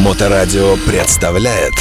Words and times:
Моторадио 0.00 0.76
представляет 0.86 1.74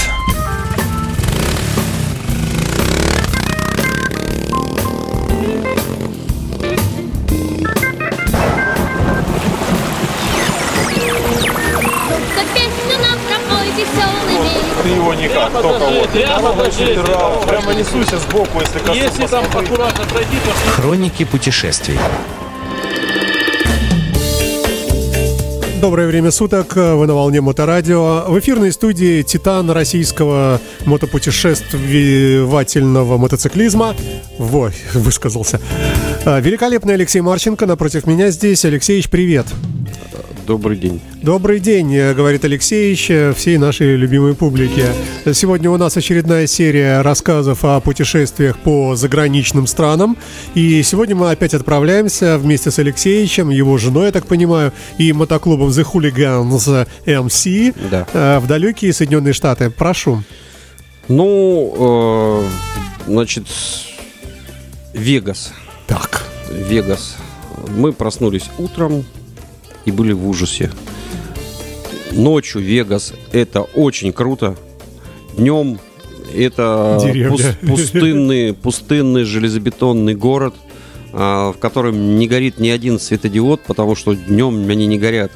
За 12.36 12.44
песню 12.54 12.98
нам 13.00 13.18
пропой 13.26 13.68
веселыми. 13.72 14.84
Ты 14.84 14.90
его 14.90 15.14
никак, 15.14 15.52
только 15.54 15.86
вот. 15.86 16.10
Прямо 16.10 16.52
по 16.52 16.70
черепу. 16.70 17.48
Прямо 17.48 17.74
несуйся 17.74 18.20
сбоку, 18.20 18.60
если 18.60 18.80
коснусь. 18.80 18.98
Если 18.98 19.28
там 19.28 19.46
аккуратно 19.46 20.06
пройти, 20.06 20.36
то 20.44 20.72
Хроники 20.72 21.24
путешествий. 21.24 21.98
Доброе 25.82 26.08
время 26.08 26.32
суток, 26.32 26.76
вы 26.76 27.08
на 27.08 27.14
волне 27.14 27.40
Моторадио. 27.40 28.26
В 28.28 28.38
эфирной 28.38 28.74
студии 28.74 29.22
титан 29.22 29.72
российского 29.72 30.60
мотопутешествовательного 30.86 33.18
мотоциклизма. 33.18 33.96
Во, 34.38 34.72
высказался. 34.94 35.62
А, 36.26 36.42
Великолепный 36.42 36.96
Алексей 36.96 37.22
Марченко 37.22 37.66
напротив 37.66 38.08
меня 38.08 38.30
здесь. 38.30 38.66
Алексеевич, 38.66 39.10
привет. 39.10 39.46
Добрый 40.50 40.78
день. 40.78 41.00
Добрый 41.22 41.60
день, 41.60 41.94
э, 41.96 42.16
говорит 42.16 42.44
Алексеевич, 42.44 43.12
э, 43.12 43.34
всей 43.38 43.60
нашей 43.60 43.96
любимой 43.96 44.34
публике. 44.34 44.88
Сегодня 45.32 45.70
у 45.70 45.78
нас 45.78 45.96
очередная 45.96 46.48
серия 46.48 47.02
рассказов 47.04 47.64
о 47.64 47.80
путешествиях 47.80 48.58
по 48.58 48.96
заграничным 48.96 49.68
странам. 49.68 50.18
И 50.56 50.82
сегодня 50.82 51.16
мы 51.16 51.30
опять 51.30 51.54
отправляемся 51.54 52.40
вместе 52.40 52.72
с 52.72 52.80
Алексеевичем, 52.80 53.52
его 53.52 53.78
женой, 53.78 54.08
я 54.08 54.12
так 54.12 54.26
понимаю, 54.26 54.74
и 54.98 55.14
мотоклубом 55.14 55.70
The 55.70 55.86
Hooligans 55.86 56.88
MC 57.06 57.76
Да. 57.92 58.08
э, 58.12 58.40
в 58.40 58.48
далекие 58.48 58.92
Соединенные 58.92 59.34
Штаты. 59.34 59.70
Прошу. 59.70 60.24
Ну, 61.08 62.42
э, 62.48 63.06
значит, 63.06 63.46
Вегас. 64.96 65.54
Так. 65.86 66.24
Вегас. 66.52 67.18
Мы 67.78 67.94
проснулись 67.94 68.50
утром 68.58 69.06
и 69.90 69.92
были 69.92 70.14
в 70.14 70.28
ужасе. 70.28 70.72
Ночью 72.12 72.62
Вегас 72.62 73.14
это 73.32 73.62
очень 73.62 74.14
круто. 74.14 74.56
Днем 75.38 75.80
это 76.36 77.00
Деревня. 77.04 77.36
пус- 77.38 77.68
пустынный, 77.68 78.54
пустынный 78.54 79.24
железобетонный 79.24 80.16
город, 80.16 80.54
а, 81.12 81.52
в 81.54 81.58
котором 81.58 82.18
не 82.18 82.28
горит 82.28 82.60
ни 82.60 82.70
один 82.70 83.00
светодиод, 83.00 83.62
потому 83.68 83.96
что 83.96 84.14
днем 84.16 84.68
они 84.70 84.86
не 84.86 84.98
горят. 85.00 85.32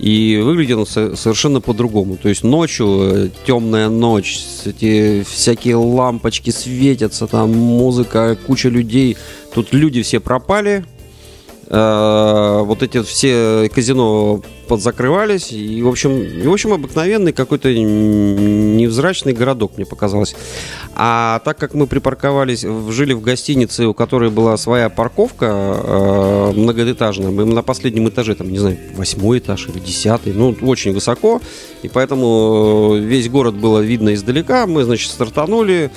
И 0.00 0.40
выглядит 0.42 0.76
он 0.76 0.86
со- 0.86 1.14
совершенно 1.14 1.60
по-другому. 1.60 2.16
То 2.16 2.28
есть 2.28 2.42
ночью, 2.42 2.86
э, 3.02 3.28
темная 3.46 3.88
ночь, 3.88 4.40
эти 4.66 5.22
всякие 5.22 5.76
лампочки 5.76 6.50
светятся, 6.50 7.28
там 7.28 7.52
музыка, 7.52 8.36
куча 8.46 8.68
людей. 8.68 9.16
Тут 9.54 9.72
люди 9.72 10.02
все 10.02 10.18
пропали. 10.18 10.84
Вот 12.64 12.82
эти 12.82 13.02
все 13.02 13.70
казино 13.74 14.40
подзакрывались. 14.64 15.52
И, 15.52 15.82
в 15.82 15.88
общем, 15.88 16.20
и, 16.22 16.46
в 16.46 16.52
общем, 16.52 16.72
обыкновенный 16.72 17.32
какой-то 17.32 17.72
невзрачный 17.72 19.32
городок, 19.32 19.72
мне 19.76 19.86
показалось. 19.86 20.36
А 20.94 21.40
так 21.44 21.58
как 21.58 21.74
мы 21.74 21.86
припарковались, 21.86 22.64
жили 22.90 23.12
в 23.12 23.20
гостинице, 23.20 23.86
у 23.86 23.94
которой 23.94 24.30
была 24.30 24.56
своя 24.56 24.88
парковка 24.88 25.46
э, 25.46 26.52
многоэтажная, 26.54 27.30
мы 27.30 27.44
на 27.44 27.62
последнем 27.62 28.08
этаже, 28.08 28.36
там, 28.36 28.48
не 28.50 28.58
знаю, 28.58 28.78
восьмой 28.96 29.38
этаж 29.38 29.68
или 29.68 29.80
десятый, 29.80 30.32
ну, 30.32 30.54
очень 30.62 30.92
высоко, 30.92 31.40
и 31.82 31.88
поэтому 31.88 32.94
э, 32.94 32.98
весь 33.00 33.28
город 33.28 33.54
было 33.54 33.80
видно 33.80 34.14
издалека. 34.14 34.66
Мы, 34.66 34.84
значит, 34.84 35.10
стартанули 35.10 35.90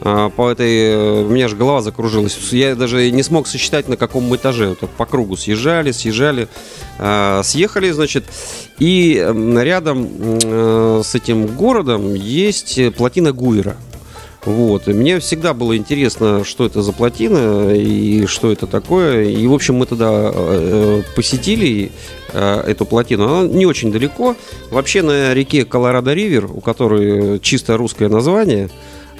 э, 0.00 0.30
по 0.36 0.50
этой... 0.50 0.70
э, 0.70 1.24
У 1.24 1.30
меня 1.30 1.48
же 1.48 1.56
голова 1.56 1.82
закружилась. 1.82 2.38
Я 2.52 2.76
даже 2.76 3.10
не 3.10 3.22
смог 3.24 3.48
сосчитать, 3.48 3.88
на 3.88 3.96
каком 3.96 4.34
этаже. 4.36 4.68
Вот 4.68 4.88
по 4.90 5.04
кругу 5.04 5.36
съезжали, 5.36 5.90
съезжали, 5.90 6.46
э, 7.00 7.40
съехали, 7.42 7.90
значит, 7.90 8.13
и 8.78 9.16
м, 9.18 9.58
рядом 9.58 10.08
э, 10.18 11.02
с 11.04 11.14
этим 11.14 11.46
городом 11.46 12.14
есть 12.14 12.78
э, 12.78 12.90
плотина 12.90 13.32
Гуера. 13.32 13.76
Вот. 14.44 14.88
И 14.88 14.92
мне 14.92 15.18
всегда 15.20 15.54
было 15.54 15.76
интересно, 15.76 16.44
что 16.44 16.66
это 16.66 16.82
за 16.82 16.92
плотина 16.92 17.72
и 17.74 18.26
что 18.26 18.52
это 18.52 18.66
такое. 18.66 19.24
И, 19.24 19.46
в 19.46 19.54
общем, 19.54 19.76
мы 19.76 19.86
тогда 19.86 20.30
э, 20.32 21.02
посетили 21.16 21.90
э, 22.32 22.60
эту 22.66 22.84
плотину. 22.84 23.24
Она 23.24 23.48
не 23.48 23.64
очень 23.64 23.90
далеко. 23.90 24.36
Вообще 24.70 25.02
на 25.02 25.32
реке 25.32 25.62
Колорадо-Ривер, 25.62 26.50
у 26.52 26.60
которой 26.60 27.40
чисто 27.40 27.76
русское 27.78 28.08
название, 28.08 28.68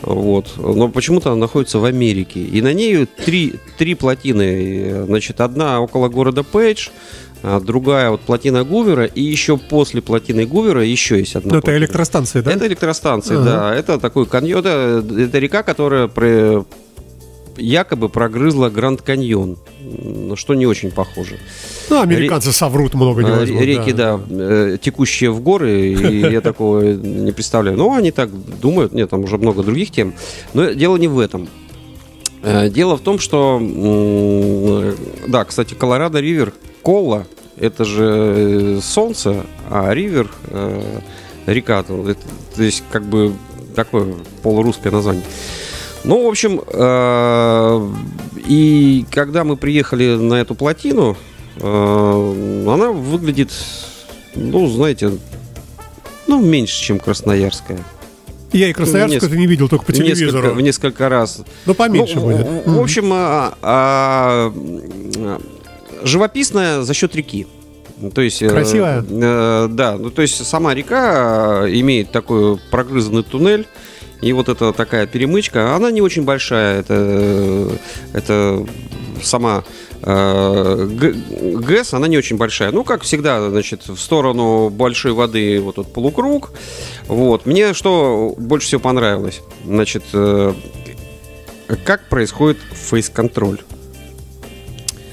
вот. 0.03 0.53
Но 0.59 0.88
почему-то 0.88 1.31
она 1.31 1.41
находится 1.41 1.78
в 1.78 1.84
Америке. 1.84 2.41
И 2.41 2.61
на 2.61 2.72
ней 2.75 3.06
три, 3.06 3.55
три 3.78 3.94
плотины. 3.94 5.06
Значит, 5.06 5.41
одна 5.41 5.81
около 5.81 6.09
города 6.09 6.43
Пейдж, 6.43 6.88
другая 7.65 8.10
вот 8.10 8.21
плотина 8.22 8.65
Гувера, 8.65 9.05
и 9.05 9.21
еще 9.22 9.56
после 9.59 10.00
плотины 10.00 10.47
Гувера 10.47 10.82
еще 10.84 11.19
есть 11.19 11.37
одна 11.37 11.55
Ну, 11.55 11.59
это 11.59 11.77
электростанция, 11.77 12.43
да? 12.43 12.53
Это 12.53 12.66
электростанция, 12.66 13.37
Ага. 13.38 13.44
да. 13.44 13.75
Это 13.75 13.99
такой 13.99 14.27
каньон. 14.27 14.60
Это, 14.60 15.05
это 15.19 15.38
река, 15.38 15.62
которая 15.62 16.09
про- 16.09 16.65
якобы 17.56 18.09
прогрызла 18.09 18.69
Гранд 18.69 19.03
Каньон. 19.03 19.59
Что 20.34 20.55
не 20.55 20.66
очень 20.66 20.91
похоже. 20.91 21.38
Ну, 21.91 22.00
американцы 22.00 22.50
соврут 22.53 22.94
много 22.94 23.22
не 23.22 23.31
А, 23.31 23.37
возьмут. 23.38 23.62
Реки, 23.62 23.93
да, 23.93 24.19
э, 24.28 24.76
текущие 24.82 25.31
в 25.31 25.41
горы, 25.41 25.93
и 25.93 26.19
я 26.32 26.41
такого 26.41 26.81
не 26.82 27.31
представляю. 27.31 27.76
Но 27.76 27.94
они 27.94 28.11
так 28.11 28.31
думают, 28.61 28.93
нет, 28.93 29.11
там 29.11 29.22
уже 29.22 29.38
много 29.38 29.62
других 29.62 29.91
тем. 29.93 30.15
Но 30.53 30.72
дело 30.72 30.97
не 30.97 31.06
в 31.06 31.19
этом. 31.21 31.49
Э, 32.43 32.69
Дело 32.69 32.97
в 32.97 33.00
том, 33.00 33.19
что, 33.21 33.59
м, 33.61 34.97
да, 35.31 35.44
кстати, 35.44 35.75
Колорадо 35.75 36.21
Ривер, 36.21 36.53
Колла, 36.84 37.25
это 37.56 37.84
же 37.84 38.05
э, 38.37 38.81
солнце, 38.83 39.45
а 39.71 39.93
Ривер 39.95 40.31
э, 40.49 41.00
река, 41.47 41.83
то 41.83 42.09
это- 42.09 42.21
то 42.55 42.62
есть 42.62 42.84
как 42.91 43.05
бы 43.05 43.33
такое 43.75 44.15
полурусское 44.43 44.93
название. 44.93 45.25
Ну, 46.05 46.25
в 46.25 46.28
общем, 46.28 46.61
э, 46.67 47.91
и 48.47 49.06
когда 49.11 49.44
мы 49.44 49.56
приехали 49.56 50.17
на 50.17 50.34
эту 50.34 50.55
плотину, 50.55 51.17
э, 51.56 52.65
она 52.69 52.91
выглядит, 52.93 53.50
ну, 54.34 54.67
знаете, 54.69 55.12
ну, 56.27 56.41
меньше, 56.44 56.81
чем 56.83 56.99
Красноярская. 56.99 57.78
Я 58.53 58.69
и 58.69 58.73
Красноярск 58.73 59.17
это 59.17 59.37
не 59.37 59.47
видел, 59.47 59.69
только 59.69 59.84
по 59.87 59.93
В 59.93 59.97
несколько, 59.99 60.15
телевизору. 60.17 60.55
в 60.55 60.61
несколько 60.61 61.09
раз. 61.09 61.41
Ну, 61.67 61.75
поменьше 61.75 62.17
Ну, 62.17 62.21
будет. 62.23 62.47
В, 62.67 62.75
в 62.77 62.81
общем, 62.81 63.11
а, 63.12 63.55
а, 63.62 64.53
живописная 66.04 66.82
за 66.82 66.94
счет 66.94 67.15
реки. 67.16 67.47
То 68.15 68.20
есть, 68.20 68.42
э, 68.42 68.48
Красивая? 68.48 69.04
э, 69.09 69.69
да, 69.70 69.97
ну 69.97 70.10
то 70.10 70.22
есть 70.22 70.44
сама 70.47 70.75
река 70.75 71.65
э, 71.65 71.70
имеет 71.75 72.10
такой 72.10 72.59
прогрызанный 72.70 73.22
туннель. 73.22 73.66
И 74.20 74.32
вот 74.32 74.48
эта 74.48 74.72
такая 74.72 75.06
перемычка, 75.06 75.75
она 75.75 75.91
не 75.91 76.00
очень 76.00 76.25
большая. 76.25 76.81
Это, 76.81 76.94
э, 76.97 77.76
это 78.14 78.66
сама 79.22 79.64
э, 80.03 80.88
ГЭС, 81.56 81.94
она 81.94 82.09
не 82.09 82.19
очень 82.19 82.37
большая. 82.37 82.72
Ну, 82.72 82.84
как 82.84 83.03
всегда, 83.03 83.50
значит, 83.50 83.87
в 83.87 83.98
сторону 83.98 84.70
большой 84.70 85.12
воды 85.12 85.60
вот 85.60 85.78
этот 85.78 85.93
полукруг. 85.93 86.53
Вот. 87.06 87.47
Мне 87.47 87.75
что 87.75 88.34
больше 88.38 88.69
всего 88.69 88.81
понравилось? 88.81 89.43
Значит, 89.64 90.04
э, 90.12 90.54
как 91.84 92.09
происходит 92.09 92.59
фейс-контроль? 92.72 93.60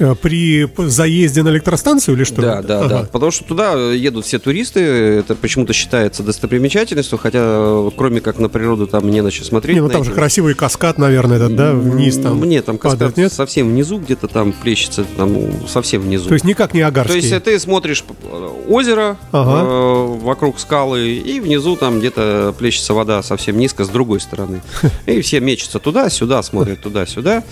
Э, 0.01 0.15
При 0.15 0.67
заезде 0.77 1.43
на 1.43 1.49
электростанцию 1.49 2.15
или 2.15 2.23
что? 2.23 2.41
Да, 2.41 2.61
да, 2.63 2.79
Ага. 2.79 2.87
да. 2.89 3.03
Потому 3.11 3.31
что 3.31 3.43
туда 3.43 3.73
едут 3.93 4.25
все 4.25 4.39
туристы, 4.39 4.79
это 4.79 5.35
почему-то 5.35 5.73
считается 5.73 6.23
достопримечательностью, 6.23 7.19
хотя 7.19 7.89
кроме 7.95 8.19
как 8.19 8.39
на 8.39 8.49
природу 8.49 8.87
там 8.87 9.09
не 9.11 9.21
на 9.21 9.29
что 9.29 9.45
смотреть. 9.45 9.75
Не, 9.75 9.81
ну 9.81 9.89
там 9.89 10.03
же 10.03 10.11
красивый 10.11 10.55
каскад, 10.55 10.97
наверное, 10.97 11.37
этот, 11.37 11.55
да, 11.55 11.73
вниз 11.73 12.17
там. 12.17 12.39
Мне 12.39 12.63
там 12.63 12.79
падает, 12.79 12.99
каскад 12.99 13.17
нет? 13.17 13.31
совсем 13.33 13.69
внизу, 13.69 13.99
где-то 13.99 14.27
там 14.27 14.53
плещется, 14.53 15.05
там 15.17 15.37
совсем 15.67 16.01
внизу. 16.01 16.27
То 16.27 16.33
есть 16.33 16.45
никак 16.45 16.73
не 16.73 16.81
То 16.81 16.87
Агарский. 16.87 17.17
есть 17.17 17.31
э, 17.31 17.39
ты 17.39 17.59
смотришь 17.59 18.03
э, 18.23 18.49
озеро 18.67 19.17
Ага. 19.31 19.61
э, 19.63 20.17
вокруг 20.23 20.59
скалы, 20.59 21.13
и 21.13 21.39
внизу 21.39 21.75
там 21.75 21.99
где-то 21.99 22.55
плещется 22.57 22.95
вода 22.95 23.21
совсем 23.21 23.57
низко 23.59 23.83
с 23.83 23.89
другой 23.89 24.19
стороны. 24.19 24.61
И 25.05 25.21
все 25.21 25.39
мечутся 25.39 25.77
туда-сюда, 25.77 26.41
смотрят 26.41 26.81
туда-сюда. 26.81 27.43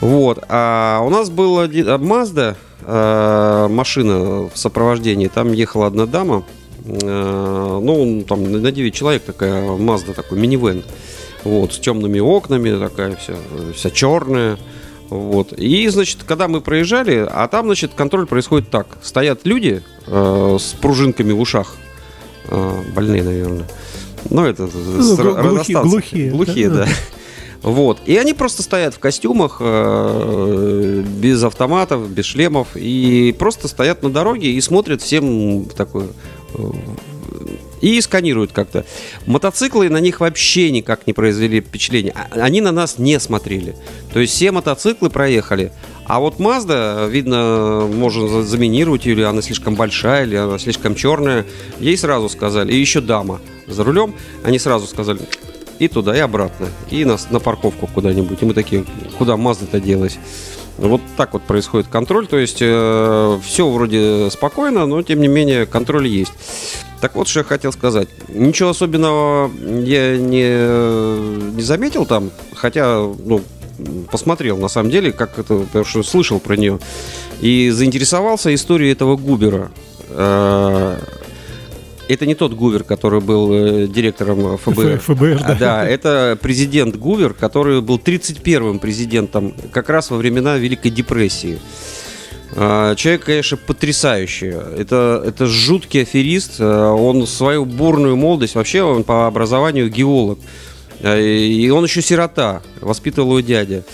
Вот. 0.00 0.44
А 0.48 1.00
у 1.04 1.10
нас 1.10 1.28
была 1.30 1.64
а, 1.64 1.68
Mazda 1.98 2.54
э, 2.82 3.68
машина 3.68 4.48
в 4.48 4.52
сопровождении. 4.54 5.28
Там 5.28 5.52
ехала 5.52 5.86
одна 5.86 6.06
дама. 6.06 6.44
э, 6.84 7.80
ну, 7.82 8.24
там 8.28 8.50
на 8.50 8.70
9 8.70 8.94
человек 8.94 9.24
такая 9.24 9.62
Mazda, 9.76 10.14
такой 10.14 10.38
минивэн. 10.38 10.82
Вот, 11.44 11.72
с 11.72 11.78
темными 11.78 12.18
окнами, 12.20 12.78
такая 12.78 13.16
вся, 13.16 13.34
вся 13.74 13.90
черная. 13.90 14.58
Вот. 15.08 15.52
И, 15.54 15.88
значит, 15.88 16.18
когда 16.26 16.48
мы 16.48 16.60
проезжали, 16.60 17.26
а 17.30 17.48
там, 17.48 17.66
значит, 17.66 17.92
контроль 17.96 18.26
происходит 18.26 18.70
так. 18.70 18.86
Стоят 19.02 19.40
люди 19.44 19.82
э, 20.06 20.56
с 20.60 20.74
пружинками 20.74 21.32
в 21.32 21.40
ушах. 21.40 21.74
Больные, 22.94 23.22
наверное. 23.22 23.66
Ну, 24.30 24.44
это 24.44 24.68
Ну, 24.72 25.02
с- 25.02 25.18
глухи- 25.18 25.82
глухие, 25.82 26.30
Глухие, 26.30 26.70
да. 26.70 26.84
да. 26.84 26.88
Вот. 27.62 27.98
И 28.06 28.16
они 28.16 28.34
просто 28.34 28.62
стоят 28.62 28.94
в 28.94 28.98
костюмах, 28.98 29.58
э, 29.60 31.02
без 31.20 31.42
автоматов, 31.42 32.08
без 32.10 32.24
шлемов, 32.24 32.68
и 32.76 33.34
просто 33.38 33.68
стоят 33.68 34.02
на 34.02 34.10
дороге 34.10 34.50
и 34.52 34.60
смотрят 34.60 35.02
всем 35.02 35.62
в 35.64 35.74
такое 35.74 36.08
э, 36.54 36.58
и 37.80 38.00
сканируют 38.00 38.52
как-то. 38.52 38.84
Мотоциклы 39.26 39.88
на 39.88 39.98
них 40.00 40.20
вообще 40.20 40.70
никак 40.70 41.06
не 41.06 41.12
произвели 41.12 41.60
впечатление. 41.60 42.12
А- 42.16 42.40
Они 42.42 42.60
на 42.60 42.72
нас 42.72 42.98
не 42.98 43.18
смотрели. 43.20 43.76
То 44.12 44.18
есть 44.20 44.34
все 44.34 44.50
мотоциклы 44.50 45.10
проехали. 45.10 45.72
А 46.06 46.20
вот 46.20 46.38
Mazda, 46.38 47.08
видно, 47.10 47.86
можно 47.92 48.26
за- 48.28 48.42
заминировать 48.42 49.06
или 49.06 49.22
она 49.22 49.42
слишком 49.42 49.74
большая, 49.76 50.24
или 50.24 50.36
она 50.36 50.58
слишком 50.58 50.94
черная. 50.94 51.44
Ей 51.80 51.96
сразу 51.96 52.28
сказали. 52.28 52.72
И 52.72 52.80
еще 52.80 53.00
дама 53.00 53.40
за 53.66 53.84
рулем. 53.84 54.14
Они 54.42 54.58
сразу 54.58 54.86
сказали, 54.86 55.20
и 55.78 55.88
туда, 55.88 56.16
и 56.16 56.20
обратно. 56.20 56.68
И 56.90 57.04
на, 57.04 57.16
на 57.30 57.40
парковку 57.40 57.86
куда-нибудь. 57.86 58.42
И 58.42 58.44
мы 58.44 58.54
такие, 58.54 58.84
куда 59.16 59.34
Mazda-то 59.34 59.80
делась? 59.80 60.18
Вот 60.76 61.00
так 61.16 61.32
вот 61.32 61.42
происходит 61.42 61.88
контроль. 61.88 62.26
То 62.26 62.38
есть 62.38 62.56
все 62.56 63.70
вроде 63.70 64.30
спокойно, 64.30 64.86
но 64.86 65.02
тем 65.02 65.20
не 65.20 65.28
менее 65.28 65.66
контроль 65.66 66.06
есть. 66.06 66.32
Так 67.00 67.14
вот, 67.14 67.28
что 67.28 67.40
я 67.40 67.44
хотел 67.44 67.72
сказать. 67.72 68.08
Ничего 68.28 68.70
особенного 68.70 69.50
я 69.62 70.16
не, 70.16 71.54
не 71.54 71.62
заметил 71.62 72.06
там, 72.06 72.30
хотя, 72.54 72.98
ну, 72.98 73.42
посмотрел 74.10 74.56
на 74.58 74.68
самом 74.68 74.90
деле, 74.90 75.12
как 75.12 75.38
это, 75.38 75.58
потому 75.58 75.84
что 75.84 76.02
слышал 76.02 76.40
про 76.40 76.56
нее. 76.56 76.78
И 77.40 77.70
заинтересовался 77.70 78.52
историей 78.52 78.92
этого 78.92 79.16
Губера. 79.16 79.70
Э, 80.10 80.98
Это 82.08 82.24
не 82.26 82.34
тот 82.34 82.54
Гувер, 82.54 82.84
который 82.84 83.20
был 83.20 83.52
э, 83.52 83.86
директором 83.86 84.56
ФБР. 84.56 84.94
Ф- 84.94 85.02
ФБР, 85.04 85.40
да. 85.46 85.54
Да, 85.54 85.86
это 85.86 86.38
президент 86.40 86.96
Гувер, 86.96 87.34
который 87.34 87.80
был 87.82 87.98
31-м 87.98 88.78
президентом 88.78 89.54
как 89.72 89.90
раз 89.90 90.10
во 90.10 90.16
времена 90.16 90.56
Великой 90.56 90.90
депрессии. 90.90 91.58
А, 92.56 92.94
Человек, 92.94 93.24
конечно, 93.26 93.56
потрясающий. 93.58 94.46
Это, 94.48 95.22
это 95.26 95.46
жуткий 95.46 96.02
аферист. 96.02 96.52
А, 96.60 96.92
Он 96.94 97.26
свою 97.26 97.64
бурную 97.66 98.16
молодость, 98.16 98.54
вообще 98.54 98.82
он 98.82 99.04
по 99.04 99.26
образованию 99.26 99.90
геолог. 99.90 100.38
А, 101.02 101.18
И 101.20 101.68
он 101.68 101.84
еще 101.84 102.00
сирота, 102.00 102.62
воспитывал 102.80 103.32
его 103.38 103.40
дядя. 103.40 103.84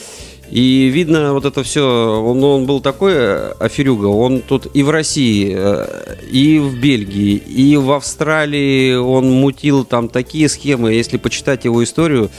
И 0.55 0.87
видно 0.87 1.33
вот 1.33 1.45
это 1.45 1.65
все, 1.65 1.83
он, 1.83 2.45
он 2.45 2.65
был 2.65 2.81
такой 2.81 3.13
э, 3.13 3.55
аферюга, 3.59 4.07
он 4.07 4.41
тут 4.41 4.69
и 4.73 4.85
в 4.85 4.91
России, 4.91 5.53
э, 5.53 6.15
и 6.31 6.61
в 6.61 6.79
Бельгии, 6.79 7.35
и 7.35 7.77
в 7.77 7.91
Австралии 7.91 8.95
он 8.95 9.33
мутил 9.33 9.85
там 9.85 10.09
такие 10.09 10.49
схемы, 10.49 10.93
если 10.93 11.17
почитать 11.17 11.65
его 11.65 11.83
историю, 11.83 12.31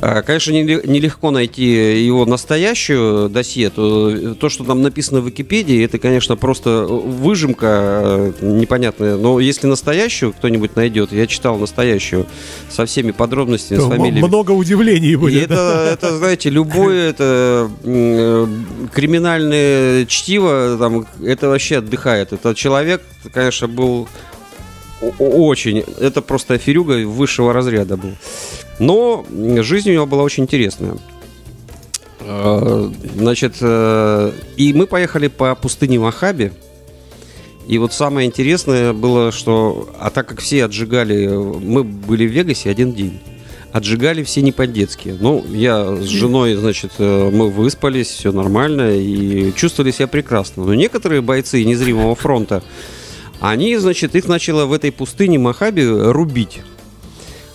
Конечно, 0.00 0.52
неле- 0.52 0.86
нелегко 0.86 1.30
найти 1.30 2.04
его 2.04 2.26
настоящую 2.26 3.28
досье. 3.30 3.70
То, 3.70 4.34
то, 4.34 4.48
что 4.48 4.64
там 4.64 4.82
написано 4.82 5.20
в 5.20 5.26
Википедии, 5.26 5.82
это, 5.84 5.98
конечно, 5.98 6.36
просто 6.36 6.84
выжимка 6.86 8.02
э, 8.04 8.32
непонятная. 8.42 9.16
Но 9.16 9.40
если 9.40 9.66
настоящую 9.66 10.32
кто-нибудь 10.32 10.76
найдет, 10.76 11.12
я 11.12 11.26
читал 11.26 11.56
настоящую 11.58 12.26
со 12.68 12.84
всеми 12.86 13.10
подробностями, 13.12 13.78
с 13.78 13.82
То 13.82 13.90
м- 13.92 13.96
фамилиями. 13.96 14.26
Много 14.26 14.52
удивлений 14.52 15.12
И 15.12 15.16
будет. 15.16 15.48
да. 15.48 15.54
это, 15.92 16.06
это, 16.06 16.18
знаете, 16.18 16.50
любое 16.50 17.10
это 17.10 17.70
э, 17.84 18.46
криминальное 18.92 20.04
чтиво, 20.06 20.76
там, 20.78 21.06
это 21.24 21.48
вообще 21.48 21.78
отдыхает. 21.78 22.32
Это 22.32 22.54
человек, 22.54 23.02
конечно, 23.32 23.66
был 23.68 24.08
очень, 25.18 25.84
это 26.00 26.22
просто 26.22 26.54
аферюга 26.54 27.06
высшего 27.06 27.52
разряда 27.52 27.96
был. 27.96 28.12
Но 28.78 29.24
жизнь 29.62 29.90
у 29.90 29.92
него 29.92 30.06
была 30.06 30.22
очень 30.22 30.44
интересная. 30.44 30.96
Э, 32.20 32.90
Значит, 33.16 33.56
э, 33.60 34.32
и 34.56 34.72
мы 34.74 34.86
поехали 34.86 35.28
по 35.28 35.54
пустыне 35.54 35.98
Махаби. 35.98 36.52
И 37.66 37.78
вот 37.78 37.92
самое 37.92 38.28
интересное 38.28 38.92
было, 38.92 39.32
что, 39.32 39.88
а 39.98 40.10
так 40.10 40.28
как 40.28 40.40
все 40.40 40.64
отжигали, 40.64 41.26
мы 41.26 41.82
были 41.82 42.26
в 42.26 42.30
Вегасе 42.30 42.70
один 42.70 42.92
день, 42.92 43.18
отжигали 43.72 44.22
все 44.22 44.40
не 44.42 44.52
по-детски. 44.52 45.16
Ну, 45.18 45.44
я 45.48 45.96
с 45.96 46.04
женой, 46.04 46.54
значит, 46.54 46.92
э, 46.98 47.30
мы 47.32 47.50
выспались, 47.50 48.08
все 48.08 48.32
нормально 48.32 48.96
и 48.96 49.52
чувствовали 49.54 49.90
себя 49.90 50.06
прекрасно. 50.06 50.64
Но 50.64 50.74
некоторые 50.74 51.22
бойцы 51.22 51.64
незримого 51.64 52.14
фронта, 52.14 52.62
они, 53.40 53.76
значит, 53.76 54.14
их 54.14 54.28
начало 54.28 54.66
в 54.66 54.72
этой 54.72 54.92
пустыне 54.92 55.38
Махаби 55.38 55.84
рубить. 55.84 56.60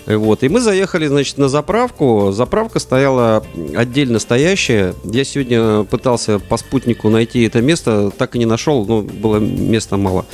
Э, 0.06 0.16
Вот. 0.18 0.44
И 0.44 0.50
мы 0.50 0.60
заехали, 0.60 1.08
значит, 1.08 1.38
на 1.38 1.50
заправку. 1.50 2.32
Заправка 2.32 2.80
стояла 2.80 3.44
отдельно 3.76 4.20
стоящая. 4.20 4.94
Я 5.04 5.24
сегодня 5.24 5.84
пытался 5.84 6.40
по 6.40 6.58
спутнику 6.58 7.10
найти 7.10 7.44
это 7.44 7.62
место, 7.62 8.12
так 8.18 8.36
и 8.36 8.40
не 8.40 8.46
нашел, 8.46 8.86
но 8.86 9.02
было 9.02 9.38
места 9.38 9.98
мало. 9.98 10.26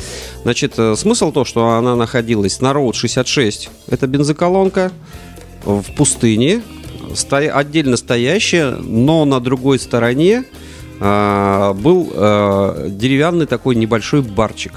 Значит, 0.43 0.73
э, 0.77 0.95
смысл 0.95 1.31
то, 1.31 1.45
что 1.45 1.69
она 1.69 1.95
находилась 1.95 2.61
на 2.61 2.73
Роуд 2.73 2.95
66. 2.95 3.69
Это 3.87 4.07
бензоколонка 4.07 4.91
в 5.63 5.83
пустыне, 5.95 6.61
сто- 7.15 7.37
отдельно 7.37 7.97
стоящая, 7.97 8.71
но 8.71 9.25
на 9.25 9.39
другой 9.39 9.79
стороне 9.79 10.45
а, 10.99 11.73
был 11.73 12.09
а, 12.13 12.87
деревянный 12.87 13.45
такой 13.47 13.75
небольшой 13.75 14.21
барчик. 14.21 14.71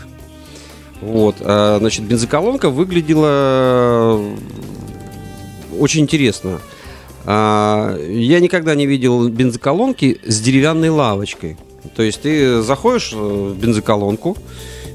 Вот, 1.00 1.36
а, 1.40 1.78
значит, 1.78 2.04
бензоколонка 2.04 2.70
выглядела 2.70 4.20
очень 5.78 6.02
интересно. 6.02 6.60
А, 7.24 7.96
Я 7.96 8.40
никогда 8.40 8.74
не 8.74 8.86
видел 8.86 9.28
бензоколонки 9.28 10.20
с 10.26 10.40
деревянной 10.40 10.90
лавочкой. 10.90 11.56
То 11.96 12.02
есть 12.02 12.22
ты 12.22 12.60
заходишь 12.60 13.12
в 13.12 13.54
бензоколонку, 13.54 14.36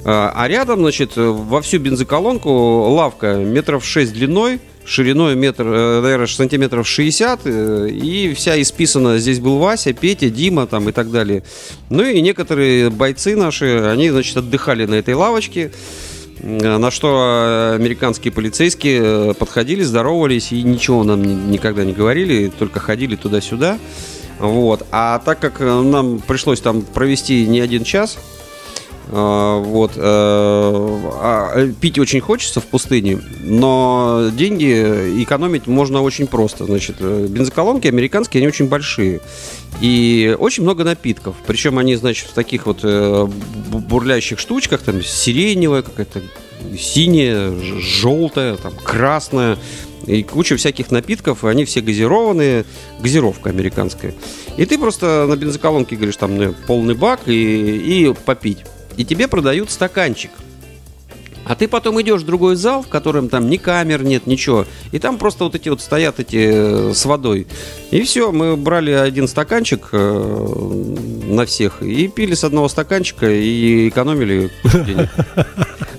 а 0.04 0.32
а 0.36 0.48
рядом, 0.48 0.80
значит, 0.82 1.14
во 1.16 1.62
всю 1.62 1.80
бензоколонку 1.80 2.50
лавка 2.90 3.36
метров 3.38 3.84
6 3.84 4.14
длиной, 4.14 4.60
шириной 4.86 5.36
метр, 5.36 5.64
э, 5.68 6.02
наверное, 6.02 6.28
сантиметров 6.28 6.88
60, 6.88 7.42
э, 7.46 7.90
и 7.90 8.34
вся 8.34 8.62
исписана. 8.62 9.18
Здесь 9.18 9.40
был 9.40 9.58
Вася, 9.58 9.94
Петя, 9.94 10.30
Дима 10.30 10.68
там 10.68 10.88
и 10.90 10.92
так 10.92 11.12
далее. 11.12 11.44
Ну 11.90 12.04
и 12.04 12.22
некоторые 12.22 12.90
бойцы 12.90 13.36
наши, 13.36 13.80
они, 13.92 14.10
значит, 14.12 14.38
отдыхали 14.38 14.86
на 14.86 14.96
этой 14.96 15.14
лавочке. 15.16 15.72
Э, 16.42 16.78
На 16.78 16.92
что 16.92 17.74
американские 17.76 18.32
полицейские 18.32 19.34
подходили, 19.34 19.82
здоровались 19.84 20.52
и 20.52 20.62
ничего 20.64 21.04
нам 21.04 21.24
ни- 21.24 21.52
никогда 21.54 21.84
не 21.84 21.94
говорили, 21.94 22.52
только 22.58 22.80
ходили 22.80 23.16
туда-сюда. 23.16 23.80
Вот. 24.40 24.86
А 24.92 25.20
так 25.20 25.40
как 25.40 25.60
нам 25.62 26.20
пришлось 26.20 26.60
там 26.60 26.82
провести 26.82 27.48
не 27.48 27.62
один 27.62 27.84
час, 27.86 28.18
вот, 29.08 29.92
э, 29.96 30.02
а, 30.02 31.52
э, 31.56 31.72
пить 31.80 32.00
очень 32.00 32.22
хочется 32.22 32.60
в 32.60 32.66
пустыне, 32.66 33.22
но 33.44 34.30
деньги 34.34 35.24
экономить 35.24 35.68
можно 35.68 36.02
очень 36.02 36.28
просто. 36.28 36.66
Значит, 36.66 36.98
э, 37.00 37.28
бензоколонки 37.30 37.88
американские, 37.88 38.42
они 38.42 38.48
очень 38.48 38.68
большие. 38.68 39.22
И 39.82 40.36
очень 40.40 40.64
много 40.64 40.84
напитков. 40.84 41.36
Причем 41.46 41.78
они, 41.78 41.96
значит, 41.96 42.30
в 42.30 42.34
таких 42.34 42.66
вот 42.66 42.84
бу- 42.84 43.80
бурлящих 43.80 44.40
штучках, 44.40 44.82
там 44.82 45.04
сиреневая 45.04 45.82
какая-то, 45.82 46.22
синяя, 46.78 47.52
желтая, 47.60 48.56
там 48.56 48.74
красная. 48.84 49.58
И 50.08 50.24
куча 50.24 50.56
всяких 50.56 50.92
напитков, 50.92 51.44
и 51.44 51.48
они 51.48 51.66
все 51.66 51.82
газированные, 51.82 52.66
газировка 53.00 53.50
американская. 53.50 54.14
И 54.56 54.66
ты 54.66 54.78
просто 54.78 55.26
на 55.28 55.36
бензоколонке 55.36 55.96
говоришь, 55.96 56.18
там 56.18 56.38
ну, 56.38 56.56
полный 56.68 56.94
бак 56.94 57.22
и, 57.28 58.10
и 58.10 58.14
попить. 58.14 58.60
И 58.98 59.06
тебе 59.06 59.28
продают 59.28 59.72
стаканчик. 59.72 60.32
А 61.46 61.54
ты 61.54 61.68
потом 61.68 62.02
идешь 62.02 62.22
в 62.22 62.26
другой 62.26 62.56
зал, 62.56 62.82
в 62.82 62.88
котором 62.88 63.30
там 63.30 63.48
ни 63.50 63.58
камер 63.58 64.04
нет, 64.04 64.26
ничего. 64.26 64.66
И 64.92 64.98
там 64.98 65.20
просто 65.20 65.44
вот 65.44 65.54
эти 65.54 65.70
вот 65.70 65.80
стоят 65.80 66.20
эти 66.20 66.90
э, 66.90 66.94
с 66.94 67.06
водой. 67.06 67.46
И 67.92 68.02
все, 68.02 68.32
мы 68.32 68.58
брали 68.58 68.90
один 68.90 69.28
стаканчик 69.28 69.90
э, 69.92 70.96
на 71.28 71.46
всех 71.46 71.84
и 71.84 72.08
пили 72.08 72.34
с 72.34 72.44
одного 72.44 72.68
стаканчика 72.68 73.30
и 73.30 73.90
экономили 73.90 74.50
денег. 74.64 75.10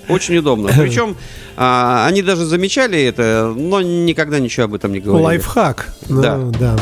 Очень 0.09 0.39
удобно. 0.39 0.71
Причем 0.77 1.17
а, 1.57 2.07
они 2.09 2.23
даже 2.23 2.45
замечали 2.45 3.01
это, 3.03 3.53
но 3.57 3.81
никогда 3.83 4.41
ничего 4.41 4.65
об 4.65 4.75
этом 4.75 4.93
не 4.93 5.01
говорили. 5.01 5.25
Лайфхак. 5.27 5.95
Ну, 6.09 6.23
Да. 6.23 6.39
да. 6.59 6.77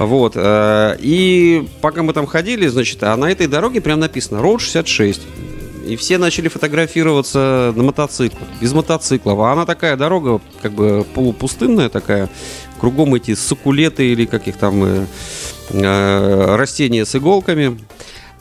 Вот. 0.00 0.32
э, 0.34 0.96
И 0.98 1.68
пока 1.82 2.02
мы 2.02 2.14
там 2.14 2.26
ходили, 2.26 2.66
значит, 2.68 3.02
а 3.02 3.14
на 3.16 3.30
этой 3.30 3.46
дороге 3.46 3.82
прям 3.82 4.00
написано 4.00 4.38
Road 4.38 4.60
66. 4.60 5.20
И 5.86 5.96
все 5.96 6.16
начали 6.16 6.48
фотографироваться 6.48 7.72
на 7.76 7.82
мотоциклах, 7.82 8.48
без 8.60 8.72
мотоциклов. 8.72 9.38
А 9.40 9.52
она 9.52 9.66
такая 9.66 9.96
дорога, 9.96 10.40
как 10.62 10.72
бы 10.72 11.04
полупустынная 11.14 11.90
такая. 11.90 12.30
Кругом 12.80 13.14
эти 13.14 13.34
суккулеты 13.34 14.06
или 14.10 14.24
каких 14.24 14.56
там 14.56 14.82
э, 14.84 15.04
э, 15.68 16.56
растения 16.56 17.04
с 17.04 17.14
иголками. 17.14 17.78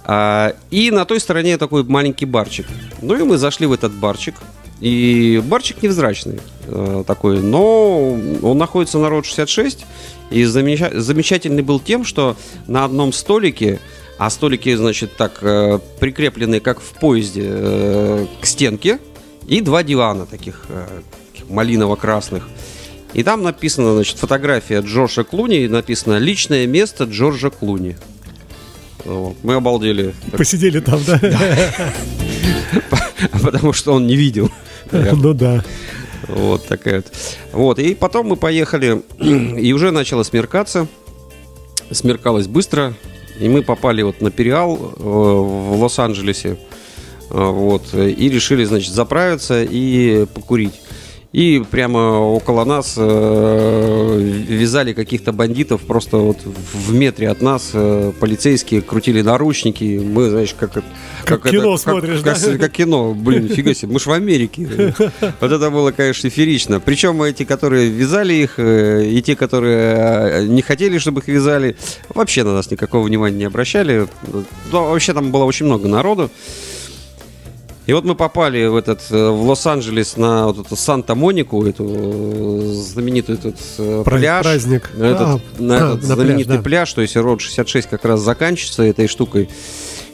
А, 0.06 0.54
И 0.72 0.92
на 0.92 1.04
той 1.04 1.20
стороне 1.20 1.58
такой 1.58 1.84
маленький 1.84 2.26
барчик. 2.26 2.68
Ну 3.02 3.16
и 3.16 3.24
мы 3.24 3.38
зашли 3.38 3.68
в 3.68 3.74
этот 3.74 3.92
барчик. 3.92 4.36
И 4.80 5.44
барчик 5.44 5.84
невзрачный 5.84 6.40
э, 6.68 7.04
такой, 7.06 7.42
но 7.42 8.14
он 8.42 8.58
находится 8.58 8.98
на 8.98 9.10
Род 9.10 9.26
66. 9.26 9.86
И 10.30 10.44
замеча- 10.44 10.98
замечательный 11.00 11.64
был 11.64 11.80
тем, 11.80 12.06
что 12.06 12.36
на 12.68 12.86
одном 12.86 13.12
столике, 13.14 13.80
а 14.18 14.30
столики, 14.30 14.74
значит, 14.76 15.16
так 15.18 15.40
э, 15.42 15.80
прикреплены, 16.00 16.60
как 16.60 16.80
в 16.80 16.92
поезде, 17.00 17.44
э, 17.46 18.26
к 18.42 18.46
стенке, 18.46 19.00
и 19.48 19.62
два 19.62 19.84
дивана 19.84 20.26
таких, 20.26 20.66
э, 20.70 20.86
малиново-красных. 21.50 22.48
И 23.14 23.24
там 23.24 23.42
написано, 23.42 23.96
значит, 23.96 24.20
фотография 24.20 24.82
Джорджа 24.82 25.24
Клуни, 25.24 25.64
и 25.64 25.68
написано 25.68 26.20
«Личное 26.20 26.68
место 26.68 27.06
Джорджа 27.06 27.50
Клуни». 27.50 27.96
Вот. 29.06 29.36
Мы 29.42 29.56
обалдели. 29.56 30.14
Посидели 30.32 30.80
там, 30.80 31.00
да? 31.06 31.20
Потому 33.42 33.74
что 33.74 33.94
он 33.94 34.08
не 34.08 34.16
видел. 34.16 34.52
Ну 34.92 35.34
да. 35.34 35.64
Вот 36.28 36.68
такая 36.68 36.98
вот. 36.98 37.12
Вот, 37.52 37.80
и 37.80 37.96
потом 37.96 38.28
мы 38.28 38.36
поехали, 38.36 39.02
и 39.60 39.74
уже 39.74 39.92
начало 39.92 40.24
смеркаться. 40.24 40.88
Смеркалось 41.92 42.48
быстро, 42.48 42.94
и 43.40 43.50
мы 43.50 43.64
попали 43.64 44.02
вот 44.04 44.22
на 44.22 44.30
Периал 44.30 44.76
э, 44.76 45.02
в 45.02 45.82
Лос-Анджелесе. 45.82 46.58
Э, 47.30 47.50
Вот, 47.50 47.94
и 47.94 48.30
решили, 48.30 48.64
значит, 48.64 48.94
заправиться 48.94 49.64
и 49.64 50.26
покурить. 50.26 50.80
И 51.32 51.64
прямо 51.70 52.18
около 52.18 52.66
нас 52.66 52.96
э, 52.98 54.18
вязали 54.50 54.94
каких-то 54.94 55.32
бандитов, 55.32 55.82
просто 55.82 56.18
вот 56.18 56.38
в 56.44 56.92
метре 56.92 57.30
от 57.30 57.44
нас 57.44 57.70
э, 57.74 58.12
полицейские 58.20 58.82
крутили 58.82 59.22
наручники. 59.22 60.02
Мы, 60.04 60.32
знаешь, 60.32 60.56
как, 60.60 60.78
это- 60.78 60.86
Как 61.26 61.48
кино 61.48 61.78
смотришь, 61.78 62.22
как, 62.24 62.42
да? 62.42 62.58
как 62.58 62.72
кино, 62.72 63.14
блин, 63.14 63.48
фига 63.48 63.76
себе, 63.76 63.94
мы 63.94 64.00
ж 64.00 64.08
в 64.08 64.12
Америке. 64.12 64.68
Вот 65.40 65.52
это 65.52 65.70
было, 65.70 65.92
конечно, 65.92 66.28
эфирично. 66.30 66.80
Причем 66.80 67.22
эти, 67.22 67.44
которые 67.46 67.90
вязали 67.90 68.34
их, 68.34 68.58
э, 68.58 69.06
и 69.06 69.22
те, 69.22 69.36
которые 69.36 70.48
не 70.48 70.64
хотели, 70.64 70.98
чтобы 70.98 71.22
их 71.22 71.28
вязали, 71.28 71.76
вообще 72.10 72.44
на 72.44 72.54
нас 72.56 72.72
никакого 72.72 73.04
внимания 73.06 73.38
не 73.38 73.46
обращали. 73.46 74.08
Вообще 74.72 75.14
там 75.14 75.30
было 75.30 75.44
очень 75.44 75.68
много 75.68 75.88
народу. 75.88 76.32
И 77.90 77.94
вот 77.94 78.06
мы 78.06 78.14
попали 78.14 78.68
в 78.68 78.76
этот 78.76 79.02
э, 79.10 79.30
в 79.32 79.50
Лос-Анджелес 79.50 80.16
на 80.16 80.46
вот 80.46 80.64
эту 80.64 80.76
Санта-Монику, 80.76 81.66
эту 81.66 81.86
э, 81.88 82.62
знаменитую 82.74 83.40
этот 83.40 83.56
э, 83.80 84.04
пляж, 84.06 84.44
праздник. 84.44 84.92
на 84.94 85.06
этот, 85.06 85.22
А, 85.28 85.40
на 85.58 85.74
а, 85.74 85.78
этот 85.78 86.08
на 86.08 86.16
пляж, 86.16 86.28
знаменитый 86.28 86.58
да. 86.58 86.62
пляж, 86.62 86.94
то 86.94 87.02
есть 87.02 87.16
Род 87.16 87.42
66 87.42 87.90
как 87.90 88.06
раз 88.06 88.20
заканчивается 88.20 88.84
этой 88.84 89.08
штукой. 89.08 89.50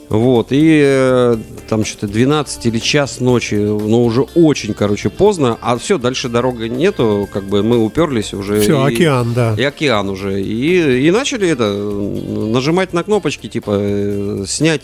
Вот, 0.08 0.52
и 0.52 0.80
э, 0.86 1.36
там 1.68 1.84
что-то 1.84 2.06
12 2.06 2.64
или 2.64 2.78
час 2.78 3.20
ночи, 3.20 3.56
но 3.56 4.04
уже 4.04 4.22
очень, 4.22 4.72
короче, 4.72 5.10
поздно, 5.10 5.58
а 5.60 5.76
все, 5.76 5.98
дальше 5.98 6.30
дорога 6.30 6.70
нету, 6.70 7.28
как 7.30 7.44
бы 7.44 7.62
мы 7.62 7.76
уперлись 7.76 8.32
уже. 8.32 8.60
Все, 8.60 8.88
и- 8.88 8.94
океан, 8.94 9.34
да. 9.34 9.54
и 9.54 9.62
океан 9.62 10.08
уже. 10.08 10.40
И, 10.40 11.06
и 11.06 11.10
начали 11.10 11.46
это 11.46 11.74
нажимать 11.74 12.94
на 12.94 13.02
кнопочки, 13.02 13.48
типа 13.48 14.44
снять 14.46 14.80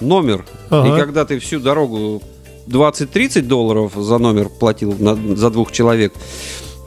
номер. 0.00 0.44
Ага. 0.70 0.88
И 0.96 1.00
когда 1.00 1.24
ты 1.24 1.38
всю 1.38 1.60
дорогу 1.60 2.22
20-30 2.66 3.42
долларов 3.42 3.92
за 3.96 4.18
номер 4.18 4.48
платил 4.48 4.94
на- 4.98 5.36
за 5.36 5.50
двух 5.50 5.72
человек, 5.72 6.12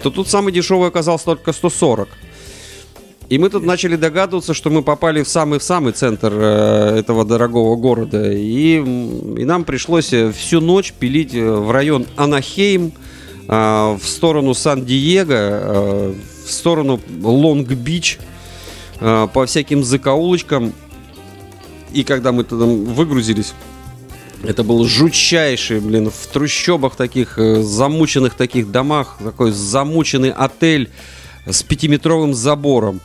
то 0.01 0.09
тут 0.09 0.27
самый 0.27 0.51
дешевый 0.53 0.87
оказался 0.87 1.25
только 1.25 1.53
140. 1.53 2.07
И 3.29 3.37
мы 3.39 3.49
тут 3.49 3.63
начали 3.65 3.97
догадываться, 3.97 4.53
что 4.53 4.69
мы 4.69 4.81
попали 4.83 5.21
в 5.21 5.27
самый 5.27 5.59
в 5.59 5.63
самый 5.63 5.91
центр 5.91 6.31
э, 6.33 6.99
этого 6.99 7.25
дорогого 7.25 7.75
города. 7.75 8.31
И, 8.31 8.77
и 8.77 9.45
нам 9.45 9.65
пришлось 9.65 10.13
э, 10.13 10.31
всю 10.31 10.61
ночь 10.61 10.93
пилить 10.97 11.35
э, 11.35 11.51
в 11.51 11.69
район 11.71 12.05
Анахейм, 12.15 12.93
э, 13.49 13.97
в 14.01 14.07
сторону 14.07 14.53
Сан-Диего, 14.53 15.33
э, 15.33 16.13
в 16.45 16.51
сторону 16.51 17.01
Лонг-Бич, 17.21 18.17
э, 19.01 19.27
по 19.33 19.45
всяким 19.45 19.83
закоулочкам. 19.83 20.71
И 21.97 22.03
когда 22.03 22.31
мы 22.31 22.43
туда 22.43 22.65
выгрузились, 22.65 23.53
это 24.43 24.63
был 24.63 24.85
жутчайший, 24.85 25.79
блин, 25.79 26.11
в 26.11 26.27
трущобах 26.27 26.95
таких, 26.95 27.39
э, 27.39 27.63
замученных 27.63 28.35
таких 28.35 28.69
домах, 28.69 29.17
такой 29.23 29.51
замученный 29.51 30.29
отель 30.29 30.91
с 31.47 31.63
пятиметровым 31.63 32.35
забором. 32.35 33.01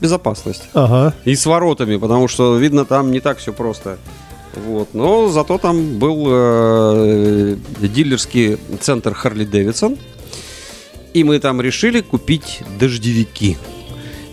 Безопасность. 0.00 0.70
Ага. 0.72 1.14
И 1.26 1.34
с 1.34 1.44
воротами, 1.44 1.98
потому 1.98 2.28
что, 2.28 2.56
видно, 2.56 2.86
там 2.86 3.10
не 3.10 3.20
так 3.20 3.36
все 3.36 3.52
просто. 3.52 3.98
Вот. 4.54 4.94
Но 4.94 5.28
зато 5.28 5.58
там 5.58 5.98
был 5.98 6.24
э, 6.30 7.56
дилерский 7.78 8.56
центр 8.80 9.12
Харли 9.12 9.44
Дэвидсон. 9.44 9.98
И 11.12 11.24
мы 11.24 11.40
там 11.40 11.60
решили 11.60 12.00
купить 12.00 12.62
дождевики. 12.78 13.58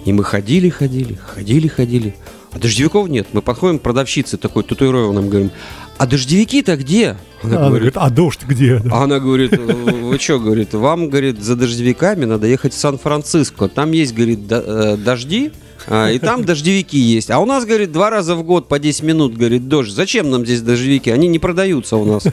И 0.06 0.14
мы 0.14 0.24
ходили, 0.24 0.70
ходили, 0.70 1.16
ходили, 1.16 1.68
ходили. 1.68 2.16
А 2.58 2.60
дождевиков 2.60 3.08
нет. 3.08 3.28
Мы 3.34 3.44
подходим 3.44 3.78
к 3.78 3.84
продавщице 3.84 4.36
такой 4.36 4.64
татуированным, 4.64 5.30
говорим, 5.30 5.52
а 6.00 6.08
дождевики-то 6.08 6.76
где? 6.76 7.16
Она 7.44 7.58
Она 7.58 7.70
говорит, 7.70 7.94
а 7.98 8.10
дождь 8.10 8.40
где? 8.48 8.82
А 8.92 9.04
она 9.04 9.20
говорит, 9.20 9.54
«Э, 9.54 9.58
вы 9.58 10.18
что, 10.18 10.40
говорит, 10.40 10.74
вам, 10.74 11.10
говорит, 11.10 11.40
за 11.40 11.56
дождевиками 11.56 12.26
надо 12.26 12.48
ехать 12.48 12.74
в 12.74 12.78
Сан-Франциско. 12.80 13.68
Там 13.68 13.92
есть, 13.92 14.16
говорит, 14.16 14.40
э, 14.50 14.98
дожди, 14.98 15.52
а, 15.86 16.10
и 16.10 16.18
там 16.18 16.46
дождевики 16.46 16.98
есть. 16.98 17.30
А 17.30 17.38
у 17.38 17.46
нас, 17.46 17.64
говорит, 17.64 17.92
два 17.92 18.10
раза 18.10 18.36
в 18.36 18.42
год 18.42 18.68
по 18.68 18.80
10 18.80 19.04
минут, 19.04 19.38
говорит, 19.38 19.68
дождь. 19.68 19.92
Зачем 19.92 20.32
нам 20.32 20.44
здесь 20.44 20.62
дождевики? 20.62 21.12
Они 21.12 21.28
не 21.28 21.38
продаются 21.38 21.96
у 21.96 22.06
нас. 22.06 22.24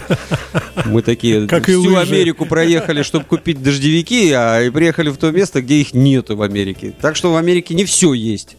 Мы 0.86 1.02
такие 1.02 1.46
Как 1.48 1.64
всю 1.64 1.82
лыжи. 1.82 1.98
Америку 1.98 2.46
проехали, 2.46 3.02
чтобы 3.02 3.26
купить 3.26 3.62
дождевики, 3.62 4.32
а 4.32 4.62
и 4.62 4.70
приехали 4.70 5.10
в 5.10 5.18
то 5.18 5.30
место, 5.30 5.60
где 5.60 5.82
их 5.82 5.92
нету 5.92 6.34
в 6.34 6.40
Америке. 6.40 6.94
Так 6.98 7.14
что 7.14 7.30
в 7.30 7.36
Америке 7.36 7.74
не 7.74 7.84
все 7.84 8.14
есть. 8.14 8.56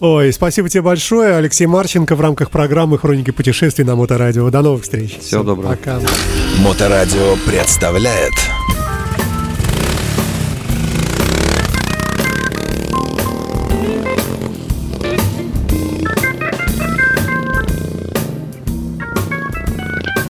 Ой, 0.00 0.32
спасибо 0.32 0.70
тебе 0.70 0.80
большое, 0.80 1.36
Алексей 1.36 1.66
Марченко 1.66 2.16
в 2.16 2.22
рамках 2.22 2.50
программы 2.50 2.98
«Хроники 2.98 3.32
путешествий» 3.32 3.84
на 3.84 3.96
Моторадио. 3.96 4.48
До 4.48 4.62
новых 4.62 4.84
встреч. 4.84 5.18
Всего 5.18 5.42
доброго. 5.42 5.76
Пока. 5.76 6.00
Моторадио 6.58 7.36
представляет 7.46 8.32